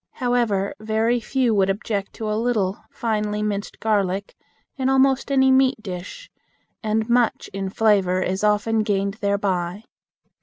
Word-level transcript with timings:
However, 0.13 0.73
very 0.79 1.19
few 1.19 1.53
would 1.53 1.69
object 1.69 2.13
to 2.13 2.27
a 2.31 2.33
little 2.33 2.85
finely 2.89 3.43
minced 3.43 3.79
garlic 3.79 4.33
in 4.75 4.89
almost 4.89 5.29
any 5.31 5.51
meat 5.51 5.77
dish, 5.79 6.31
and 6.81 7.07
much 7.07 7.51
in 7.53 7.69
flavor 7.69 8.19
is 8.19 8.43
often 8.43 8.79
gained 8.81 9.17
thereby. 9.21 9.83